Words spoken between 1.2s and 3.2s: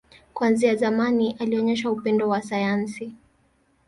alionyesha upendo wa sayansi.